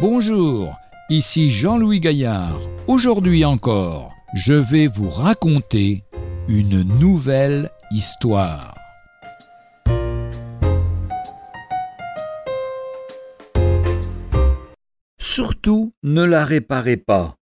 Bonjour, 0.00 0.78
ici 1.10 1.50
Jean-Louis 1.50 2.00
Gaillard. 2.00 2.58
Aujourd'hui 2.86 3.44
encore, 3.44 4.14
je 4.32 4.54
vais 4.54 4.86
vous 4.86 5.10
raconter 5.10 6.04
une 6.48 6.80
nouvelle 6.98 7.68
histoire. 7.90 8.74
Surtout, 15.18 15.92
ne 16.02 16.24
la 16.24 16.46
réparez 16.46 16.96
pas. 16.96 17.36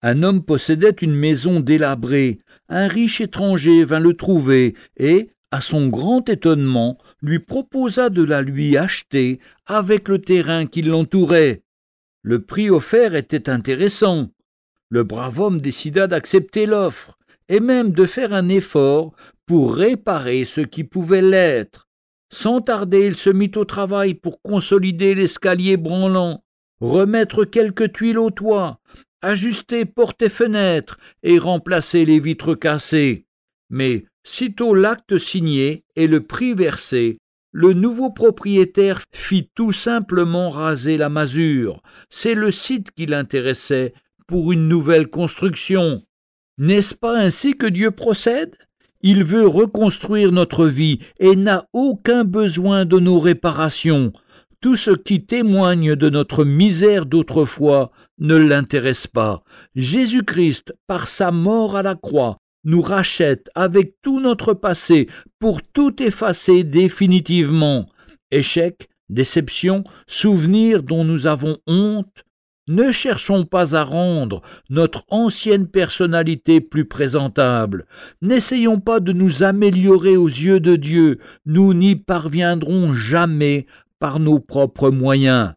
Un 0.00 0.22
homme 0.22 0.42
possédait 0.42 0.88
une 1.02 1.14
maison 1.14 1.60
délabrée. 1.60 2.38
Un 2.70 2.88
riche 2.88 3.20
étranger 3.20 3.84
vint 3.84 4.00
le 4.00 4.14
trouver 4.14 4.74
et, 4.96 5.32
à 5.50 5.60
son 5.60 5.88
grand 5.88 6.26
étonnement, 6.30 6.96
lui 7.24 7.38
proposa 7.38 8.10
de 8.10 8.22
la 8.22 8.42
lui 8.42 8.76
acheter 8.76 9.40
avec 9.64 10.08
le 10.08 10.18
terrain 10.20 10.66
qui 10.66 10.82
l'entourait. 10.82 11.62
Le 12.22 12.42
prix 12.44 12.68
offert 12.68 13.14
était 13.14 13.48
intéressant. 13.48 14.28
Le 14.90 15.04
brave 15.04 15.40
homme 15.40 15.60
décida 15.60 16.06
d'accepter 16.06 16.66
l'offre 16.66 17.18
et 17.48 17.60
même 17.60 17.92
de 17.92 18.04
faire 18.04 18.34
un 18.34 18.50
effort 18.50 19.14
pour 19.46 19.74
réparer 19.74 20.44
ce 20.44 20.60
qui 20.60 20.84
pouvait 20.84 21.22
l'être. 21.22 21.88
Sans 22.30 22.60
tarder, 22.60 23.06
il 23.06 23.16
se 23.16 23.30
mit 23.30 23.52
au 23.56 23.64
travail 23.64 24.12
pour 24.12 24.42
consolider 24.42 25.14
l'escalier 25.14 25.78
branlant, 25.78 26.44
remettre 26.80 27.46
quelques 27.46 27.92
tuiles 27.92 28.18
au 28.18 28.30
toit, 28.30 28.80
ajuster 29.22 29.86
portes 29.86 30.20
et 30.20 30.28
fenêtres 30.28 30.98
et 31.22 31.38
remplacer 31.38 32.04
les 32.04 32.20
vitres 32.20 32.54
cassées. 32.54 33.26
Mais 33.70 34.04
sitôt 34.24 34.74
l'acte 34.74 35.18
signé 35.18 35.84
et 35.94 36.06
le 36.06 36.22
prix 36.22 36.54
versé, 36.54 37.18
le 37.52 37.72
nouveau 37.72 38.10
propriétaire 38.10 39.00
fit 39.12 39.48
tout 39.54 39.70
simplement 39.70 40.48
raser 40.48 40.96
la 40.96 41.08
masure. 41.08 41.82
C'est 42.08 42.34
le 42.34 42.50
site 42.50 42.90
qui 42.90 43.06
l'intéressait 43.06 43.94
pour 44.26 44.50
une 44.50 44.66
nouvelle 44.66 45.08
construction. 45.08 46.02
N'est-ce 46.58 46.96
pas 46.96 47.16
ainsi 47.16 47.56
que 47.56 47.66
Dieu 47.66 47.92
procède? 47.92 48.56
Il 49.02 49.22
veut 49.22 49.46
reconstruire 49.46 50.32
notre 50.32 50.66
vie 50.66 50.98
et 51.20 51.36
n'a 51.36 51.68
aucun 51.72 52.24
besoin 52.24 52.86
de 52.86 52.98
nos 52.98 53.20
réparations. 53.20 54.12
Tout 54.60 54.76
ce 54.76 54.92
qui 54.92 55.26
témoigne 55.26 55.94
de 55.94 56.08
notre 56.08 56.44
misère 56.44 57.04
d'autrefois 57.04 57.92
ne 58.18 58.34
l'intéresse 58.34 59.06
pas. 59.06 59.44
Jésus-Christ, 59.74 60.74
par 60.86 61.06
sa 61.06 61.30
mort 61.30 61.76
à 61.76 61.82
la 61.82 61.94
croix, 61.94 62.38
nous 62.64 62.82
rachète 62.82 63.50
avec 63.54 63.94
tout 64.02 64.20
notre 64.20 64.54
passé 64.54 65.08
pour 65.38 65.62
tout 65.62 66.02
effacer 66.02 66.64
définitivement. 66.64 67.86
Échec, 68.30 68.88
déception, 69.08 69.84
souvenirs 70.06 70.82
dont 70.82 71.04
nous 71.04 71.26
avons 71.26 71.58
honte, 71.66 72.24
ne 72.66 72.90
cherchons 72.90 73.44
pas 73.44 73.76
à 73.76 73.84
rendre 73.84 74.40
notre 74.70 75.04
ancienne 75.10 75.68
personnalité 75.68 76.62
plus 76.62 76.86
présentable. 76.86 77.84
N'essayons 78.22 78.80
pas 78.80 79.00
de 79.00 79.12
nous 79.12 79.42
améliorer 79.42 80.16
aux 80.16 80.28
yeux 80.28 80.60
de 80.60 80.76
Dieu. 80.76 81.18
Nous 81.44 81.74
n'y 81.74 81.94
parviendrons 81.94 82.94
jamais 82.94 83.66
par 83.98 84.18
nos 84.18 84.40
propres 84.40 84.90
moyens. 84.90 85.52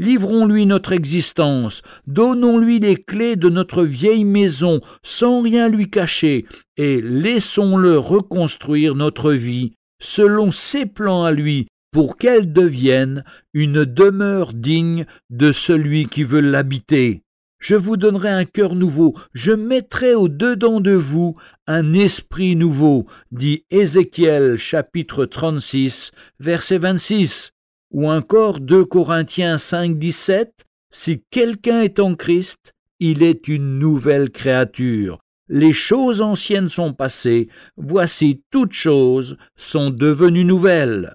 Livrons-lui 0.00 0.64
notre 0.64 0.92
existence, 0.92 1.82
donnons-lui 2.06 2.78
les 2.78 2.96
clés 2.96 3.36
de 3.36 3.50
notre 3.50 3.84
vieille 3.84 4.24
maison 4.24 4.80
sans 5.02 5.42
rien 5.42 5.68
lui 5.68 5.90
cacher, 5.90 6.46
et 6.78 7.02
laissons-le 7.02 7.98
reconstruire 7.98 8.94
notre 8.94 9.34
vie 9.34 9.74
selon 10.00 10.50
ses 10.50 10.86
plans 10.86 11.24
à 11.24 11.32
lui, 11.32 11.66
pour 11.92 12.16
qu'elle 12.16 12.50
devienne 12.50 13.24
une 13.52 13.84
demeure 13.84 14.54
digne 14.54 15.04
de 15.28 15.52
celui 15.52 16.06
qui 16.06 16.24
veut 16.24 16.40
l'habiter. 16.40 17.20
Je 17.58 17.74
vous 17.74 17.98
donnerai 17.98 18.30
un 18.30 18.46
cœur 18.46 18.74
nouveau, 18.76 19.14
je 19.34 19.52
mettrai 19.52 20.14
au-dedans 20.14 20.80
de 20.80 20.92
vous 20.92 21.36
un 21.66 21.92
esprit 21.92 22.56
nouveau, 22.56 23.04
dit 23.32 23.66
Ézéchiel 23.70 24.56
chapitre 24.56 25.26
36, 25.26 26.12
verset 26.38 26.78
26. 26.78 27.52
Ou 27.90 28.08
encore 28.08 28.60
2 28.60 28.84
Corinthiens 28.84 29.58
5, 29.58 29.98
17, 29.98 30.64
si 30.92 31.22
quelqu'un 31.30 31.82
est 31.82 31.98
en 31.98 32.14
Christ, 32.14 32.72
il 33.00 33.22
est 33.22 33.48
une 33.48 33.78
nouvelle 33.78 34.30
créature. 34.30 35.18
Les 35.48 35.72
choses 35.72 36.22
anciennes 36.22 36.68
sont 36.68 36.92
passées, 36.92 37.48
voici 37.76 38.42
toutes 38.50 38.72
choses 38.72 39.36
sont 39.56 39.90
devenues 39.90 40.44
nouvelles. 40.44 41.14